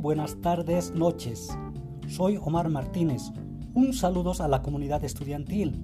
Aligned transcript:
buenas 0.00 0.40
tardes, 0.40 0.92
noches. 0.94 1.50
Soy 2.08 2.38
Omar 2.38 2.70
Martínez. 2.70 3.22
Un 3.74 3.92
saludo 3.92 4.32
a 4.40 4.48
la 4.48 4.62
comunidad 4.62 5.04
estudiantil. 5.04 5.78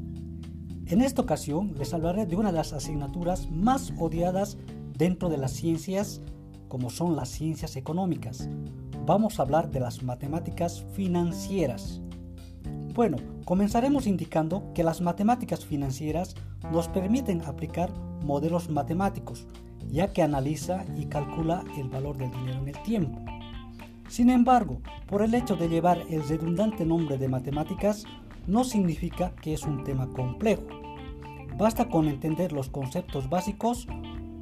En 0.86 1.02
esta 1.02 1.20
ocasión 1.20 1.74
les 1.76 1.92
hablaré 1.92 2.24
de 2.24 2.34
una 2.34 2.50
de 2.50 2.56
las 2.56 2.72
asignaturas 2.72 3.50
más 3.50 3.92
odiadas 3.98 4.56
dentro 4.96 5.28
de 5.28 5.36
las 5.36 5.52
ciencias, 5.52 6.22
como 6.68 6.88
son 6.88 7.14
las 7.14 7.28
ciencias 7.28 7.76
económicas. 7.76 8.48
Vamos 9.04 9.38
a 9.38 9.42
hablar 9.42 9.70
de 9.70 9.80
las 9.80 10.02
matemáticas 10.02 10.82
financieras. 10.94 12.00
Bueno, 12.94 13.18
comenzaremos 13.44 14.06
indicando 14.06 14.72
que 14.72 14.82
las 14.82 15.02
matemáticas 15.02 15.66
financieras 15.66 16.36
nos 16.72 16.88
permiten 16.88 17.42
aplicar 17.42 17.92
modelos 18.24 18.70
matemáticos, 18.70 19.46
ya 19.90 20.10
que 20.14 20.22
analiza 20.22 20.86
y 20.96 21.04
calcula 21.04 21.64
el 21.76 21.90
valor 21.90 22.16
del 22.16 22.30
dinero 22.30 22.62
en 22.62 22.68
el 22.68 22.82
tiempo. 22.82 23.35
Sin 24.08 24.30
embargo, 24.30 24.80
por 25.08 25.22
el 25.22 25.34
hecho 25.34 25.56
de 25.56 25.68
llevar 25.68 26.02
el 26.08 26.26
redundante 26.28 26.84
nombre 26.84 27.18
de 27.18 27.28
matemáticas, 27.28 28.04
no 28.46 28.64
significa 28.64 29.34
que 29.42 29.54
es 29.54 29.64
un 29.64 29.84
tema 29.84 30.08
complejo. 30.08 30.64
Basta 31.58 31.88
con 31.88 32.06
entender 32.06 32.52
los 32.52 32.68
conceptos 32.68 33.28
básicos, 33.28 33.88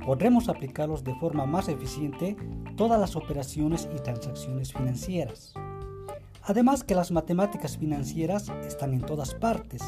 podremos 0.04 0.48
aplicarlos 0.48 1.04
de 1.04 1.14
forma 1.14 1.46
más 1.46 1.68
eficiente 1.68 2.36
todas 2.76 3.00
las 3.00 3.16
operaciones 3.16 3.88
y 3.94 4.00
transacciones 4.00 4.72
financieras. 4.72 5.54
Además 6.42 6.84
que 6.84 6.94
las 6.94 7.10
matemáticas 7.10 7.78
financieras 7.78 8.50
están 8.66 8.92
en 8.92 9.00
todas 9.00 9.34
partes. 9.34 9.82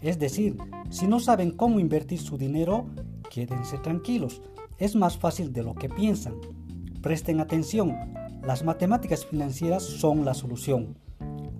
Es 0.00 0.18
decir, 0.18 0.56
si 0.88 1.08
no 1.08 1.18
saben 1.18 1.50
cómo 1.50 1.80
invertir 1.80 2.20
su 2.20 2.38
dinero, 2.38 2.86
quédense 3.28 3.78
tranquilos, 3.78 4.40
es 4.78 4.94
más 4.94 5.18
fácil 5.18 5.52
de 5.52 5.64
lo 5.64 5.74
que 5.74 5.88
piensan. 5.88 6.34
Presten 7.02 7.40
atención, 7.40 7.96
las 8.42 8.64
matemáticas 8.64 9.26
financieras 9.26 9.82
son 9.82 10.24
la 10.24 10.34
solución. 10.34 10.96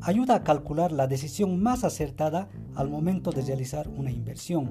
Ayuda 0.00 0.36
a 0.36 0.42
calcular 0.42 0.92
la 0.92 1.06
decisión 1.06 1.62
más 1.62 1.84
acertada 1.84 2.48
al 2.74 2.88
momento 2.88 3.32
de 3.32 3.42
realizar 3.42 3.88
una 3.88 4.10
inversión. 4.10 4.70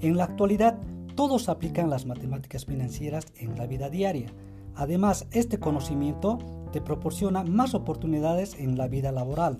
En 0.00 0.16
la 0.16 0.24
actualidad, 0.24 0.78
todos 1.14 1.48
aplican 1.48 1.90
las 1.90 2.06
matemáticas 2.06 2.64
financieras 2.64 3.26
en 3.36 3.56
la 3.56 3.66
vida 3.66 3.88
diaria. 3.88 4.32
Además, 4.74 5.26
este 5.30 5.58
conocimiento 5.58 6.38
te 6.72 6.80
proporciona 6.80 7.44
más 7.44 7.74
oportunidades 7.74 8.54
en 8.58 8.76
la 8.76 8.88
vida 8.88 9.12
laboral. 9.12 9.58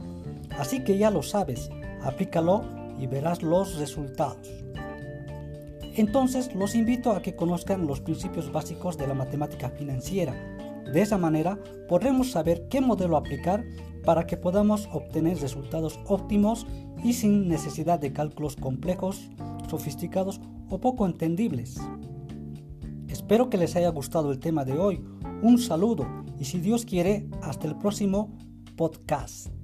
Así 0.58 0.82
que 0.82 0.98
ya 0.98 1.10
lo 1.10 1.22
sabes, 1.22 1.70
aplícalo 2.02 2.64
y 2.98 3.06
verás 3.06 3.42
los 3.42 3.78
resultados. 3.78 4.48
Entonces 5.96 6.54
los 6.54 6.74
invito 6.74 7.12
a 7.12 7.22
que 7.22 7.34
conozcan 7.34 7.86
los 7.86 8.00
principios 8.00 8.52
básicos 8.52 8.98
de 8.98 9.06
la 9.06 9.14
matemática 9.14 9.70
financiera. 9.70 10.34
De 10.92 11.02
esa 11.02 11.18
manera 11.18 11.58
podremos 11.88 12.30
saber 12.30 12.68
qué 12.68 12.80
modelo 12.80 13.16
aplicar 13.16 13.64
para 14.04 14.26
que 14.26 14.36
podamos 14.36 14.88
obtener 14.92 15.38
resultados 15.38 16.00
óptimos 16.06 16.66
y 17.04 17.12
sin 17.12 17.48
necesidad 17.48 17.98
de 17.98 18.12
cálculos 18.12 18.56
complejos, 18.56 19.30
sofisticados 19.68 20.40
o 20.70 20.80
poco 20.80 21.06
entendibles. 21.06 21.78
Espero 23.08 23.50
que 23.50 23.58
les 23.58 23.76
haya 23.76 23.90
gustado 23.90 24.32
el 24.32 24.38
tema 24.38 24.64
de 24.64 24.78
hoy. 24.78 25.04
Un 25.42 25.58
saludo 25.58 26.06
y 26.38 26.44
si 26.44 26.58
Dios 26.58 26.84
quiere, 26.84 27.28
hasta 27.42 27.66
el 27.66 27.76
próximo 27.76 28.36
podcast. 28.76 29.57